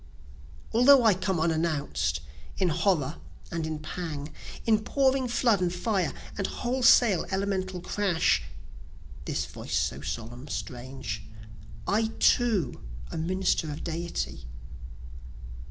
Although 0.73 1.03
I 1.03 1.13
come 1.13 1.39
and 1.39 1.53
unannounc'd, 1.53 2.21
in 2.57 2.69
horror 2.69 3.17
and 3.51 3.67
in 3.67 3.77
pang, 3.77 4.33
In 4.65 4.79
pouring 4.83 5.27
flood 5.27 5.61
and 5.61 5.71
fire, 5.71 6.11
and 6.39 6.47
wholesale 6.47 7.27
elemental 7.29 7.79
crash, 7.81 8.41
(this 9.25 9.45
voice 9.45 9.77
so 9.77 10.01
solemn, 10.01 10.47
strange,) 10.47 11.21
I 11.87 12.07
too 12.17 12.81
a 13.11 13.17
minister 13.19 13.71
of 13.71 13.83
Deity. 13.83 14.47